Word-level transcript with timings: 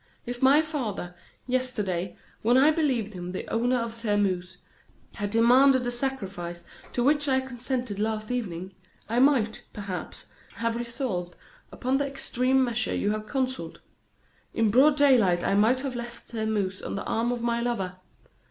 If 0.25 0.41
my 0.41 0.63
father, 0.63 1.13
yesterday, 1.45 2.17
when 2.41 2.57
I 2.57 2.71
believed 2.71 3.13
him 3.13 3.33
the 3.33 3.47
owner 3.53 3.75
of 3.75 3.93
Sairmeuse, 3.93 4.57
had 5.13 5.29
demanded 5.29 5.83
the 5.83 5.91
sacrifice 5.91 6.63
to 6.93 7.03
which 7.03 7.27
I 7.27 7.39
consented 7.39 7.99
last 7.99 8.31
evening, 8.31 8.73
I 9.07 9.19
might, 9.19 9.63
perhaps, 9.73 10.25
have 10.55 10.75
resolved 10.75 11.35
upon 11.71 11.97
the 11.97 12.07
extreme 12.07 12.63
measure 12.63 12.95
you 12.95 13.11
have 13.11 13.27
counselled. 13.27 13.79
In 14.55 14.69
broad 14.71 14.97
daylight 14.97 15.43
I 15.43 15.53
might 15.53 15.81
have 15.81 15.95
left 15.95 16.29
Sairmeuse 16.29 16.81
on 16.81 16.95
the 16.95 17.03
arm 17.05 17.31
of 17.31 17.43
my 17.43 17.61
lover. 17.61 17.97